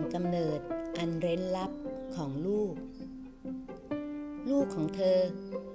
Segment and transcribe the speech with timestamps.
[0.00, 0.60] งกำเนิด
[0.98, 1.72] อันเร้นลับ
[2.16, 2.74] ของลูก
[4.50, 5.18] ลูกของเธอ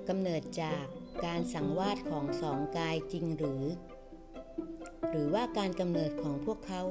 [0.10, 0.86] กำเนิดจาก
[1.26, 3.64] การสังวาสของสองกายจริงหรือ
[5.10, 6.82] หรือว่าการกำเนิดของพวกเขา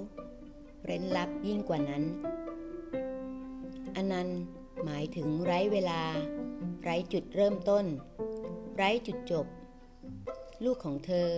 [0.84, 2.04] เร้นลับยิ่งกว่านั้น
[3.96, 4.28] อนันนั้น
[4.84, 6.02] หมายถึงไร้เวลา
[6.82, 7.84] ไร้จุดเริ่มต้น
[8.76, 9.46] ไร้จุดจบ
[10.64, 11.28] ลูกของเธอ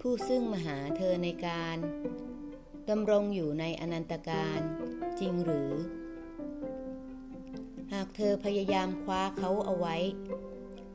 [0.00, 1.76] ผู้ซึ่งมาหาเธอในการ
[2.90, 4.60] ดำรงอยู่ในอนันตการ
[5.20, 5.72] จริงหรือ
[7.92, 9.96] หากเธอพยายามคว้าเขาเอาไว้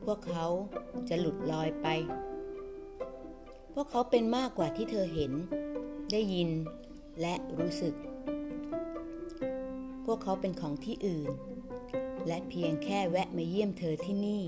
[0.06, 0.46] พวกเขา
[1.10, 1.88] จะหลุดลอยไป
[3.74, 5.32] พวกเขาเป็นมากกว่าที่เธอเห็น
[6.12, 6.50] ได้ยิน
[7.22, 7.96] และรู้สึก
[10.06, 11.32] พวกเขาเป็นของที่อื่น
[12.28, 14.44] และเพียงแค่แวะมาเยี่ยมเธอที่นี่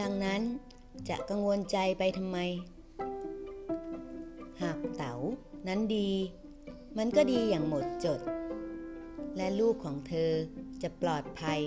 [0.00, 0.42] ดังนั้น
[1.08, 2.38] จะกังวลใจไปทำไม
[4.96, 5.14] เต๋า
[5.66, 6.10] นั้นดี
[6.98, 8.20] มันก็ดีอย่างหมดจด
[9.36, 10.30] และลูกของเธอ
[10.82, 11.60] จะปลอดภัย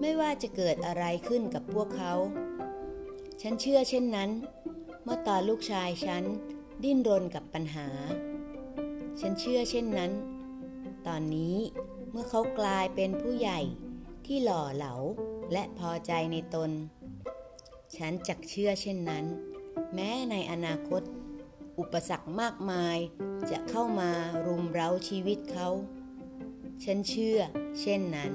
[0.00, 2.12] ไม่ว่าจะเกิดอะไรขึ้นกับพวกเขา
[3.40, 4.30] ฉันเชื่อเช่นนั้น
[5.02, 6.24] เมื่อตอนลูกชายฉัน
[6.84, 7.88] ดิ้นรนกับปัญหา
[9.20, 10.12] ฉันเชื่อเช่นนั้น
[11.06, 11.56] ตอนนี้
[12.10, 13.60] เมื่อเขากลายเป็นผู้ใหญ่
[14.26, 14.94] ที่หล่อเหลา
[15.52, 16.70] และพอใจในตน
[17.96, 19.24] ฉันจักเชื่อเช่นนั้น
[19.94, 21.02] แม้ในอนาคต
[21.78, 22.98] อุปสรรคมากมาย
[23.50, 24.10] จะเข้ามา
[24.46, 25.68] รุมเร้าชีวิตเขา
[26.84, 27.38] ฉันเชื่อ
[27.80, 28.32] เช่นนั้น